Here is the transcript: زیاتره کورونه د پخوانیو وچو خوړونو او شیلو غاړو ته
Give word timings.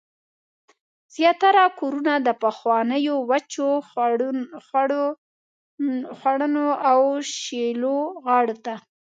زیاتره 1.15 1.63
کورونه 1.79 2.13
د 2.27 2.29
پخوانیو 2.43 3.15
وچو 3.29 3.67
خوړونو 6.17 6.65
او 6.91 7.01
شیلو 7.41 7.97
غاړو 8.25 8.57
ته 8.65 8.75